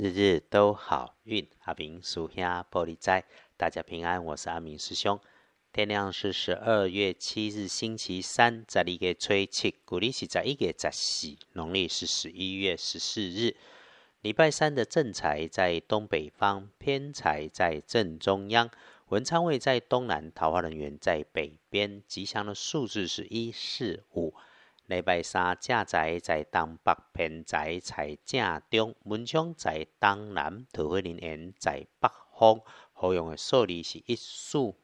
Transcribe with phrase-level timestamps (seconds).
[0.00, 1.46] 日日都好运。
[1.64, 3.22] 阿明属下玻璃斋，
[3.58, 4.24] 大家平安。
[4.24, 5.20] 我是阿明师兄。
[5.74, 13.54] 天亮是十二月七日，星期三，在一个吹七，古历是在一个在四，农历是十一月十四日。
[14.22, 18.70] 礼拜三的正财在东北方，偏财在正中央，
[19.08, 22.02] 文昌位在东南，桃花人员在北边。
[22.06, 24.32] 吉祥的数字是一四五。
[24.90, 32.60] 礼拜三正在在东北，偏在在正中，文昌在东南，桃花林园在北方。
[32.92, 34.74] 好用的数字是一四五。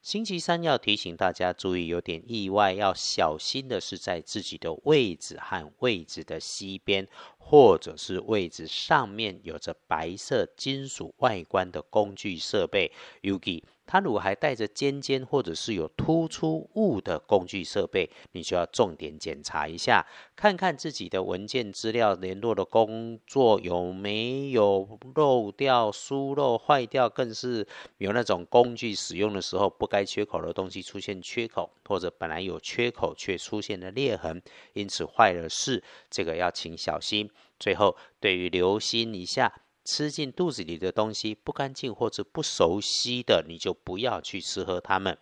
[0.00, 7.06] 星期三要提醒大家注意，有点意外，要小心的是在自己的位置和位置的西边，
[7.36, 12.90] 或者是位置上面有着白色金属外观的工具设备。
[13.20, 27.66] 尤其它如果还带着尖尖或者是有突出物的工具设备，你就要重点检查一下，看看自己的文件资料、联络的工作有没有漏掉、疏漏、坏掉，更是
[27.98, 34.40] 有那种工具使用的时候不该缺口的东西出现缺口，或者本来有缺口却出现了裂痕，
[34.72, 37.30] 因此坏了事，这个要请小心。
[37.58, 39.52] 最后，对于留心一下。
[39.84, 45.16] 吃进肚子里的东西不干净或者不熟悉的，你就不要去吃喝它们。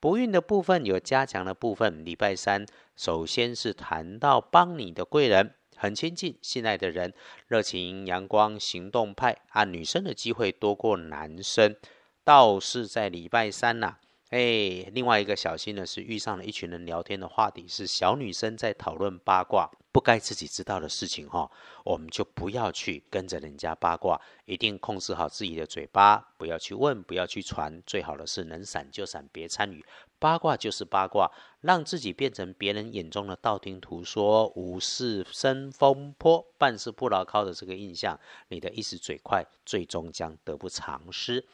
[0.00, 2.04] 不孕的部分有加强的部分。
[2.04, 2.64] 礼拜三，
[2.96, 7.12] 首先是谈到帮你的贵人，很亲近、信赖的人，
[7.46, 11.74] 热情、阳光、行动派啊，女生的机会多过男生。
[12.22, 13.96] 倒是在礼拜三呐，
[14.30, 19.70] 哎，另外一个小心的是遇上了一群人聊天的话题是小女生在讨论八卦。
[19.98, 21.50] 不该自己知道的事情哈，
[21.82, 27.82] 我们就不要去跟着人家八卦，一定控制好自己的嘴巴，不要去问，不要去传。
[27.84, 29.84] 最好的是能闪就闪，别参与
[30.20, 31.28] 八卦就是八卦，
[31.62, 41.44] 让自己变成别人眼中的道听途说、无事生风波、办事不牢靠的这个印象，你的一时嘴快，最终将得不偿失。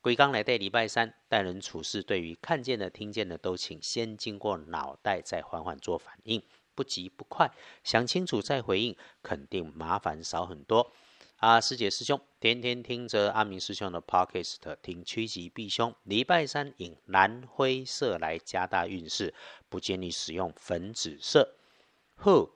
[0.00, 6.42] 鬼刚来对礼拜三待人处事，对于看见的、听见的，都请先经过脑袋，再缓缓做反应。
[6.80, 7.52] 不急不快，
[7.84, 10.90] 想清楚再回应，肯定麻烦少很多。
[11.36, 15.94] 啊，师姐师兄，天天听着阿明师兄的 podcast，听趋吉避凶。
[16.04, 19.34] 礼拜三以蓝灰色来加大运势，
[19.68, 21.56] 不建议使用粉紫色。
[22.16, 22.50] 呵，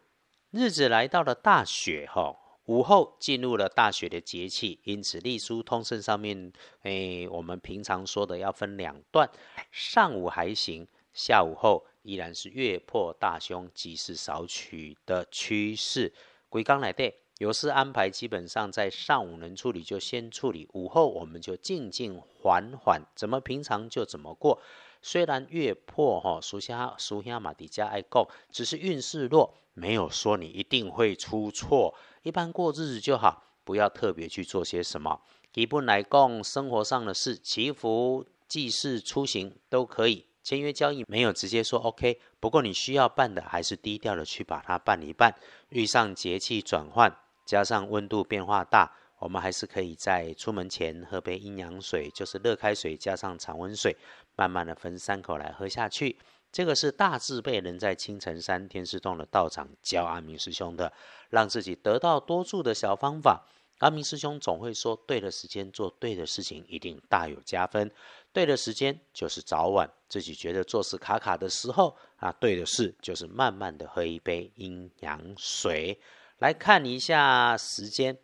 [0.50, 2.34] 日子来到了大雪哈，
[2.64, 9.28] 午后进入了大雪的节气，因此隶书通胜上面，哎，我们平常说的要分两段，
[9.70, 11.84] 上午还行，下午后。
[12.04, 16.12] 依然是月破大凶，吉事少取的趋势。
[16.50, 24.60] 鬼刚来对，有事安排基本上在上午能处理就先处理，午后我们就静静缓缓，怎么平常就怎么过。
[25.00, 31.94] 虽然月破哈，属下属下马底加爱供，只是运势弱，没有说你一定会出错。
[32.22, 35.22] 一般过日子就好，不要特别去做些什么。
[35.54, 40.26] 一步来供生活上的事，祈福、祭祀、出行都可以。
[40.44, 45.34] 签约交易没有直接说 OK，不过你需要办的还是低调的去把它办一办。
[45.70, 47.16] 遇上节气转换，
[47.46, 53.96] 加上温度变化大，我们还是可以在出门前喝杯阴阳水，就是热开水加上常温水，
[54.36, 56.18] 慢慢的分三口来喝下去。
[56.52, 60.92] 这个是大智被人在青城山天师洞的道长教阿明师兄的，
[61.30, 63.46] 让自己得到多助的小方法。
[63.78, 67.90] 阿明师兄总会说，对的时间做对的事情，一定大有加分。
[68.34, 75.98] 对的时间就是早晚，自己觉得做事卡卡的时候啊，对的事就是慢慢的喝一杯阴阳水。
[76.38, 78.18] 来看一下时间，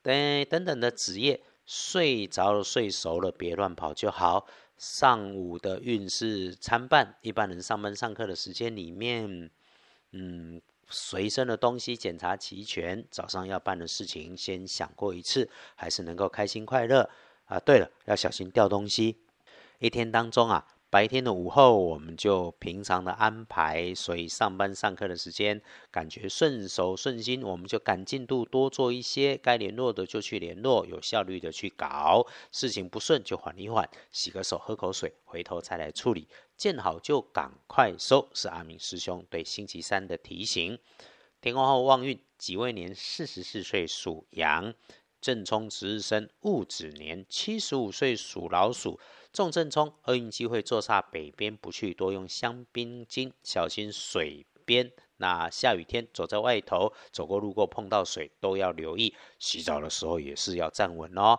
[0.00, 4.46] 等等等的子夜，睡着了睡熟了，别乱跑就好。
[4.78, 9.50] 上午的运势参半，一般人上班上课的时间里面，
[10.12, 10.62] 嗯。
[10.90, 17.08] 随身的东西检查齐全，早上要办的事情先想过一次，还是能够开心快乐
[17.46, 17.58] 啊！
[17.58, 19.16] 对了，要小心掉东西。
[19.84, 32.26] 一天当中啊，白天的午后我们就平常的安排，所以上班上课的时间感觉顺手顺心，我们就赶进度多做一些，该联络的就去联络，有效率的去搞。
[32.50, 36.26] 事情不顺就缓一缓，洗个手，喝口水，回头再来处理。
[36.56, 40.78] 见好就赶快收，是阿明师兄对星期三的提醒。
[41.42, 44.72] 天光后旺运，己未年四十四岁属羊，
[45.20, 48.98] 正冲值日生戊子年七十五岁属老鼠，
[49.34, 54.92] 重正冲，厄运机会坐煞北边不去，多用香槟金，小心水边。
[55.16, 59.12] 那下雨天走在外头，走过路过碰到水都要留意。
[59.40, 61.36] 洗澡的时候也是要站稳哦。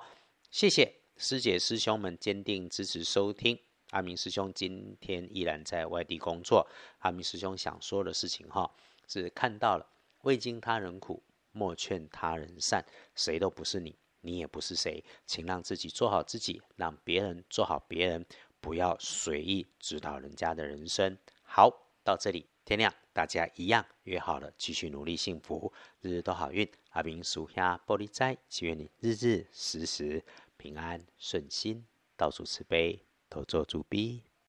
[0.51, 3.57] 谢谢师姐师兄们坚定支持收听。
[3.91, 6.67] 阿明师兄今天依然在外地工作。
[6.99, 8.69] 阿明师兄想说的事情哈，
[9.07, 9.87] 是看到了
[10.23, 12.85] 未经他人苦，莫劝他人善。
[13.15, 13.95] 谁都不是你，
[14.25, 18.25] 你也不是谁，请让自己做好自己，让别人做好别人，
[18.59, 21.15] 不要随意指导人家的人生。
[21.43, 21.69] 好，
[22.03, 26.67] 到这里天亮，大家一样约好了，继续努力，幸福，日日都好运。
[26.89, 30.23] 阿明属下玻璃斋，祈愿你日日时时
[30.57, 31.85] 平安顺心，
[32.17, 32.99] 到处慈悲，
[33.29, 34.23] 多做主逼。